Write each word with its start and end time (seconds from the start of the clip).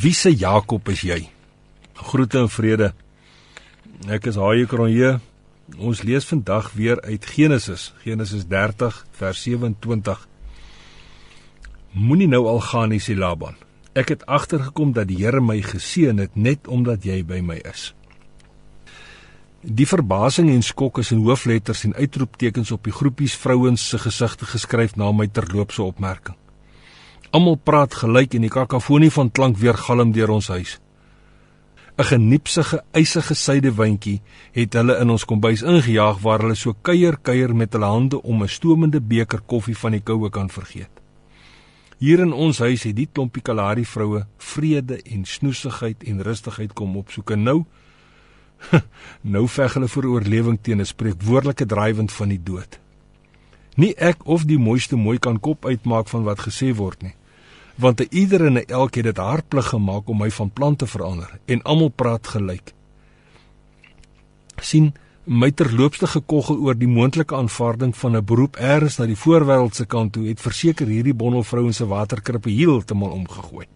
Wie 0.00 0.14
se 0.14 0.30
Jakob 0.32 0.88
is 0.88 1.02
jy? 1.04 1.18
Groete 1.92 2.38
en 2.38 2.48
vrede. 2.48 2.92
Ek 4.08 4.24
is 4.30 4.38
Haie 4.40 4.64
Kronje. 4.66 5.18
Ons 5.76 6.00
lees 6.06 6.24
vandag 6.24 6.70
weer 6.78 7.00
uit 7.04 7.26
Genesis, 7.28 7.90
Genesis 8.00 8.46
30 8.48 9.02
vers 9.18 9.42
27. 9.44 10.22
Moenie 11.92 12.30
nou 12.30 12.46
al 12.48 12.62
gaan 12.70 12.92
nie, 12.94 13.02
sê 13.04 13.16
Laban. 13.18 13.58
Ek 13.92 14.14
het 14.14 14.24
agtergekom 14.24 14.94
dat 14.96 15.10
die 15.10 15.18
Here 15.20 15.42
my 15.44 15.58
geseën 15.60 16.22
het 16.24 16.38
net 16.40 16.70
omdat 16.72 17.04
jy 17.04 17.20
by 17.26 17.42
my 17.44 17.58
is. 17.68 17.90
Die 19.60 19.86
verbasing 19.86 20.48
en 20.54 20.64
skok 20.64 21.02
is 21.02 21.12
in 21.12 21.26
hoofletters 21.26 21.84
en 21.84 21.98
uitroeptekens 21.98 22.72
op 22.72 22.88
die 22.88 22.96
groepies 22.96 23.36
vrouens 23.36 23.84
se 23.92 24.00
gesigte 24.00 24.48
geskryf 24.48 24.96
na 24.96 25.12
my 25.12 25.28
terloopse 25.28 25.84
opmerking. 25.84 26.38
Almal 27.32 27.56
praat 27.56 27.94
gelyk 27.96 28.34
en 28.36 28.42
die 28.44 28.52
kakafonie 28.52 29.08
van 29.08 29.30
klank 29.32 29.56
weer 29.56 29.78
galm 29.80 30.10
deur 30.12 30.34
ons 30.34 30.50
huis. 30.52 30.72
'n 31.96 32.04
Geniepsige 32.04 32.82
eisige 32.92 33.34
sydewyntjie 33.34 34.20
het 34.52 34.74
hulle 34.76 34.98
in 35.00 35.10
ons 35.10 35.24
kombuis 35.24 35.62
ingejaag 35.62 36.18
waar 36.20 36.44
hulle 36.44 36.54
so 36.54 36.74
kuier 36.82 37.16
kuier 37.16 37.54
met 37.56 37.72
hulle 37.72 37.88
hande 37.88 38.22
om 38.22 38.42
'n 38.42 38.48
stoomende 38.48 39.00
beker 39.00 39.40
koffie 39.46 39.76
van 39.76 39.92
die 39.92 40.00
koue 40.00 40.30
kan 40.30 40.50
vergeet. 40.50 40.90
Hier 41.98 42.20
in 42.20 42.32
ons 42.32 42.58
huis 42.58 42.82
het 42.82 42.96
die 42.96 43.08
klompie 43.12 43.42
Kalahari 43.42 43.84
vroue 43.84 44.26
vrede 44.36 45.00
en 45.02 45.24
snoesigheid 45.24 46.02
en 46.04 46.22
rustigheid 46.22 46.72
kom 46.72 46.96
opsoek 46.96 47.30
en 47.30 47.42
nou 47.42 47.64
nou 49.34 49.48
veg 49.48 49.74
hulle 49.74 49.88
vir 49.88 50.06
oorlewing 50.06 50.58
teen 50.62 50.80
'n 50.80 50.86
spreekwoordelike 50.86 51.66
draaiwind 51.66 52.12
van 52.12 52.28
die 52.28 52.42
dood. 52.42 52.78
Nie 53.76 53.94
ek 53.96 54.26
of 54.26 54.44
die 54.44 54.58
mooiste 54.58 54.96
mooi 54.96 55.18
kan 55.18 55.40
kop 55.40 55.64
uitmaak 55.64 56.08
van 56.08 56.24
wat 56.24 56.40
gesê 56.40 56.74
word 56.74 57.02
nie 57.02 57.14
want 57.76 57.96
te 57.96 58.06
ieder 58.10 58.46
en 58.46 58.64
elk 58.66 58.94
het 58.94 59.04
dit 59.04 59.16
hartplig 59.16 59.68
gemaak 59.68 60.08
om 60.08 60.18
my 60.18 60.30
van 60.30 60.50
plan 60.50 60.76
te 60.76 60.86
verander 60.86 61.38
en 61.46 61.62
almal 61.62 61.88
praat 61.88 62.26
gelyk. 62.26 62.74
sien 64.60 64.92
my 65.24 65.50
terloopste 65.50 66.06
gekoggel 66.06 66.56
oor 66.58 66.74
die 66.74 66.88
moontlike 66.88 67.34
aanvaarding 67.34 67.96
van 67.96 68.16
'n 68.16 68.24
beroep 68.24 68.56
eers 68.58 68.98
na 68.98 69.06
die 69.06 69.16
voorwêreldse 69.16 69.86
kant 69.86 70.12
toe 70.12 70.26
het 70.26 70.40
verseker 70.40 70.86
hierdie 70.86 71.14
bondel 71.14 71.42
vrouens 71.42 71.76
se 71.76 71.86
waterkrippe 71.86 72.50
heeltemal 72.50 73.10
omgegooi. 73.10 73.66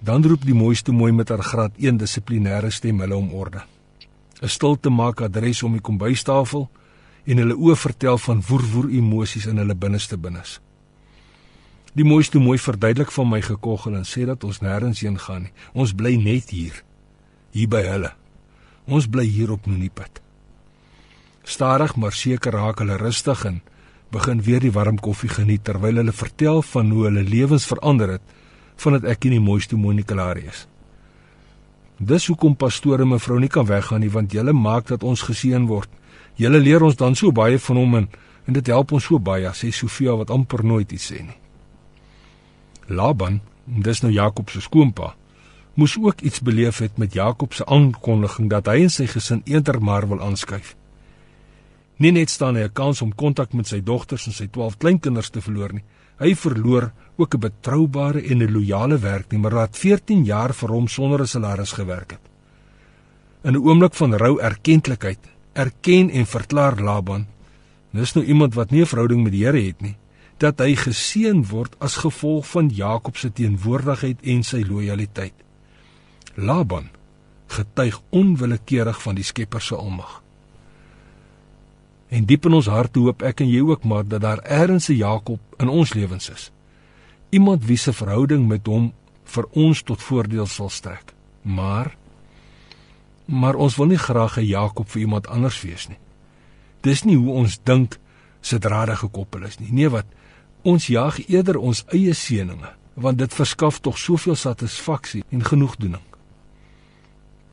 Dan 0.00 0.24
roep 0.24 0.44
die 0.44 0.54
mooiste 0.54 0.92
mooi 0.92 1.12
met 1.12 1.28
haar 1.28 1.42
graad 1.42 1.72
1 1.78 1.96
dissiplinêre 1.96 2.70
stem 2.70 3.00
hulle 3.00 3.16
om 3.16 3.32
orde. 3.32 3.62
'n 4.42 4.48
Stilte 4.48 4.90
maak 4.90 5.20
adres 5.20 5.62
om 5.62 5.72
die 5.72 5.80
kombuistafel 5.80 6.70
en 7.24 7.36
hulle 7.36 7.54
oë 7.54 7.76
vertel 7.76 8.18
van 8.18 8.42
woerwoer 8.48 8.90
emosies 8.90 9.46
in 9.46 9.56
hulle 9.56 9.74
binneste 9.74 10.18
binnes. 10.18 10.60
Die 11.92 12.04
mooiste 12.08 12.40
mooi 12.40 12.56
verduidelik 12.56 13.10
van 13.12 13.28
my 13.28 13.42
gekoggel 13.44 13.98
en 13.98 14.06
sê 14.08 14.24
dat 14.24 14.44
ons 14.48 14.62
nêrens 14.64 15.02
heen 15.04 15.18
gaan 15.20 15.42
nie. 15.44 15.52
Ons 15.76 15.92
bly 15.92 16.14
net 16.16 16.48
hier. 16.48 16.78
Hier 17.52 17.68
by 17.68 17.82
hulle. 17.84 18.14
Ons 18.88 19.08
bly 19.12 19.26
hier 19.28 19.52
op 19.52 19.68
Nonipad. 19.68 20.22
Stadig 21.44 21.92
maar 22.00 22.16
seker 22.16 22.56
raak 22.56 22.80
hulle 22.80 22.96
rustig 22.96 23.44
en 23.44 23.60
begin 24.12 24.40
weer 24.46 24.64
die 24.64 24.72
warm 24.72 24.96
koffie 25.04 25.28
geniet 25.28 25.66
terwyl 25.68 26.00
hulle 26.00 26.14
vertel 26.16 26.62
van 26.70 26.90
hoe 26.90 27.04
hulle 27.10 27.26
lewens 27.28 27.68
verander 27.68 28.16
het 28.16 28.40
vandat 28.80 29.04
ek 29.12 29.28
in 29.28 29.36
die 29.36 29.44
mooiste 29.44 29.76
monikularie 29.76 30.48
is. 30.48 30.64
Dis 32.00 32.26
hoekom 32.32 32.56
pastoor 32.56 33.04
en 33.04 33.12
mevrou 33.12 33.36
nie 33.40 33.52
kan 33.52 33.68
weggaan 33.68 34.00
nie 34.00 34.10
want 34.10 34.32
julle 34.32 34.56
maak 34.56 34.88
dat 34.88 35.04
ons 35.04 35.28
geseën 35.28 35.68
word. 35.68 35.92
Julle 36.40 36.58
leer 36.58 36.82
ons 36.82 36.96
dan 36.96 37.14
so 37.14 37.36
baie 37.36 37.60
van 37.60 37.84
hom 37.84 38.00
en 38.00 38.10
en 38.48 38.56
dit 38.56 38.72
help 38.72 38.96
ons 38.96 39.04
so 39.04 39.20
baie, 39.22 39.52
sê 39.54 39.70
Sofia 39.70 40.16
wat 40.18 40.32
amper 40.34 40.64
nooit 40.66 40.90
iets 40.92 41.12
sê 41.12 41.20
nie. 41.20 41.41
Laban, 42.92 43.40
dis 43.64 44.02
nou 44.02 44.12
Jakob 44.12 44.50
se 44.50 44.60
skoonpa, 44.60 45.14
moes 45.74 45.96
ook 46.00 46.20
iets 46.20 46.40
beleef 46.40 46.78
het 46.78 46.98
met 47.00 47.12
Jakob 47.12 47.54
se 47.56 47.64
aankondiging 47.66 48.50
dat 48.50 48.68
hy 48.68 48.82
en 48.84 48.92
sy 48.92 49.06
gesin 49.08 49.42
eerder 49.48 49.80
maar 49.80 50.08
wil 50.08 50.20
aanskuif. 50.20 50.74
Nie 51.96 52.12
net 52.12 52.30
staan 52.30 52.56
hy 52.56 52.64
'n 52.64 52.72
kans 52.72 53.02
om 53.02 53.14
kontak 53.14 53.52
met 53.52 53.66
sy 53.66 53.80
dogters 53.80 54.26
en 54.26 54.32
sy 54.32 54.46
12 54.46 54.76
kleinkinders 54.76 55.30
te 55.30 55.40
verloor 55.40 55.72
nie. 55.72 55.84
Hy 56.18 56.34
verloor 56.34 56.92
ook 57.16 57.34
'n 57.34 57.40
betroubare 57.40 58.22
en 58.22 58.42
'n 58.42 58.52
loyale 58.52 58.98
werknemer 58.98 59.54
wat 59.54 59.76
14 59.76 60.24
jaar 60.24 60.52
vir 60.52 60.68
hom 60.68 60.88
sonder 60.88 61.20
'n 61.20 61.26
salaris 61.26 61.72
gewerk 61.72 62.10
het. 62.10 62.24
In 63.44 63.54
'n 63.54 63.64
oomblik 63.68 63.94
van 63.94 64.14
rou 64.14 64.40
erkenklikheid, 64.40 65.18
erken 65.52 66.10
en 66.10 66.26
verklaar 66.26 66.80
Laban: 66.80 67.26
"Dis 67.92 68.14
nou 68.14 68.26
iemand 68.26 68.54
wat 68.54 68.70
nie 68.70 68.80
'n 68.80 68.86
verhouding 68.86 69.22
met 69.22 69.32
die 69.32 69.44
Here 69.44 69.60
het 69.60 69.80
nie 69.80 69.96
dat 70.42 70.62
hy 70.62 70.74
geseën 70.78 71.44
word 71.50 71.76
as 71.78 72.00
gevolg 72.02 72.48
van 72.50 72.70
Jakob 72.74 73.16
se 73.20 73.30
teenwoordigheid 73.30 74.24
en 74.34 74.42
sy 74.46 74.62
lojaliteit. 74.66 75.36
Laban 76.34 76.90
getuig 77.52 78.00
onwillekeurig 78.10 78.98
van 79.02 79.18
die 79.18 79.26
Skepper 79.26 79.60
se 79.60 79.76
almag. 79.76 80.22
En 82.12 82.24
diep 82.28 82.48
in 82.48 82.56
ons 82.58 82.68
harte 82.68 83.00
hoop 83.00 83.22
ek 83.24 83.44
en 83.44 83.48
jy 83.48 83.62
ook 83.64 83.84
maar 83.88 84.04
dat 84.08 84.24
daar 84.24 84.42
eers 84.44 84.88
'n 84.88 84.96
Jakob 84.96 85.40
in 85.58 85.68
ons 85.68 85.94
lewens 85.94 86.30
is. 86.30 86.50
Iemand 87.30 87.64
wie 87.64 87.76
se 87.76 87.92
verhouding 87.92 88.48
met 88.48 88.66
hom 88.66 88.92
vir 89.24 89.46
ons 89.52 89.82
tot 89.82 90.02
voordeel 90.02 90.46
sal 90.46 90.68
strek. 90.68 91.14
Maar 91.42 91.96
maar 93.26 93.54
ons 93.54 93.76
wil 93.76 93.86
nie 93.86 93.98
graag 93.98 94.36
'n 94.38 94.46
Jakob 94.46 94.90
vir 94.90 95.00
iemand 95.00 95.26
anders 95.26 95.62
wees 95.62 95.88
nie. 95.88 95.98
Dis 96.80 97.04
nie 97.04 97.16
hoe 97.16 97.32
ons 97.32 97.60
dink 97.62 97.98
se 98.40 98.58
drade 98.58 98.96
gekoppel 98.96 99.42
is 99.42 99.58
nie. 99.58 99.72
Nee 99.72 99.88
wat 99.88 100.06
Ons 100.62 100.86
jag 100.86 101.18
eerder 101.26 101.56
ons 101.58 101.80
eie 101.90 102.12
seëninge, 102.14 102.68
want 102.94 103.18
dit 103.18 103.34
verskaf 103.34 103.80
tog 103.82 103.96
soveel 103.98 104.36
satisfaksie 104.38 105.24
en 105.34 105.42
genoegdoening. 105.42 106.02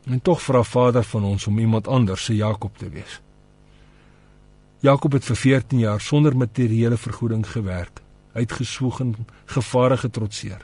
En 0.05 0.21
tog 0.21 0.41
vra 0.41 0.61
Vader 0.63 1.03
van 1.03 1.23
ons 1.23 1.47
om 1.47 1.57
iemand 1.59 1.87
anders 1.87 2.23
se 2.23 2.35
Jakob 2.35 2.77
te 2.77 2.89
wees. 2.89 3.19
Jakob 4.85 5.17
het 5.17 5.25
vir 5.25 5.35
14 5.35 5.79
jaar 5.79 6.01
sonder 6.01 6.37
materiële 6.37 6.97
vergoeding 6.97 7.47
gewerk, 7.49 8.01
uitgeswoeg 8.33 8.99
en 8.99 9.15
gevare 9.45 9.97
getrotseer. 9.97 10.61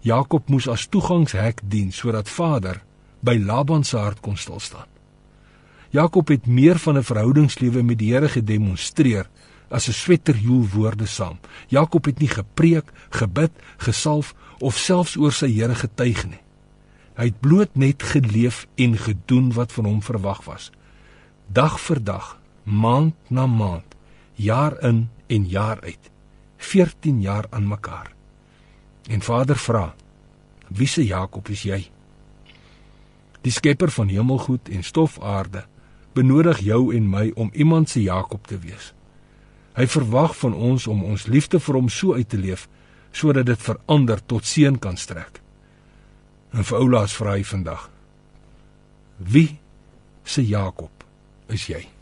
Jakob 0.00 0.48
moes 0.48 0.66
as 0.68 0.88
toegangshek 0.90 1.62
dien 1.62 1.92
sodat 1.92 2.28
Vader 2.28 2.82
by 3.20 3.38
Laban 3.38 3.84
se 3.84 3.96
hart 3.96 4.20
kon 4.20 4.36
stil 4.36 4.60
staan. 4.60 4.90
Jakob 5.94 6.28
het 6.28 6.46
meer 6.46 6.78
van 6.78 6.98
'n 6.98 7.02
verhoudingslewe 7.02 7.82
met 7.82 7.98
die 7.98 8.12
Here 8.12 8.28
gedemonstreer 8.28 9.30
as 9.68 9.88
'n 9.88 9.92
sweterjoel 9.92 10.68
woorde 10.68 11.06
saam. 11.06 11.38
Jakob 11.68 12.04
het 12.04 12.18
nie 12.18 12.28
gepreek, 12.28 12.92
gebid, 13.10 13.52
gesalf 13.76 14.34
of 14.58 14.78
selfs 14.78 15.16
oor 15.16 15.32
sy 15.32 15.52
Here 15.52 15.74
getuig 15.74 16.26
nie. 16.26 16.40
Hy 17.14 17.24
het 17.24 17.40
bloot 17.40 17.76
net 17.76 18.02
geleef 18.02 18.66
en 18.74 18.98
gedoen 18.98 19.52
wat 19.52 19.72
van 19.72 19.84
hom 19.84 20.02
verwag 20.02 20.44
was. 20.44 20.70
Dag 21.46 21.80
vir 21.80 22.02
dag, 22.02 22.40
maand 22.62 23.14
na 23.28 23.46
maand, 23.46 23.94
jaar 24.34 24.82
in 24.82 25.08
en 25.26 25.48
jaar 25.48 25.80
uit. 25.80 26.10
14 26.56 27.20
jaar 27.20 27.46
aan 27.50 27.68
mekaar. 27.68 28.14
En 29.08 29.20
Vader 29.20 29.56
vra: 29.56 29.94
"Wie 30.68 30.86
se 30.86 31.04
Jakob 31.04 31.48
is 31.48 31.62
jy?" 31.62 31.90
Die 33.40 33.52
Skepper 33.52 33.90
van 33.90 34.08
hemelgoed 34.08 34.68
en 34.68 34.82
stofaarde 34.82 35.64
benodig 36.14 36.58
jou 36.58 36.94
en 36.94 37.08
my 37.10 37.30
om 37.34 37.50
iemand 37.52 37.88
se 37.90 38.02
Jakob 38.02 38.46
te 38.46 38.58
wees. 38.58 38.92
Hy 39.74 39.86
verwag 39.90 40.36
van 40.38 40.54
ons 40.54 40.86
om 40.86 41.02
ons 41.04 41.26
liefde 41.26 41.58
vir 41.60 41.78
hom 41.80 41.88
so 41.90 42.14
uit 42.14 42.28
te 42.28 42.38
leef 42.38 42.68
sodat 43.14 43.46
dit 43.46 43.60
verander 43.62 44.18
tot 44.26 44.46
seën 44.46 44.78
kan 44.82 44.96
strek. 44.98 45.38
En 46.54 46.66
vir 46.66 46.78
Oulaas 46.80 47.14
vra 47.14 47.36
hy 47.38 47.44
vandag: 47.46 47.88
Wie 49.18 49.58
se 50.24 50.42
Jakob 50.42 51.04
is 51.48 51.68
jy? 51.70 51.93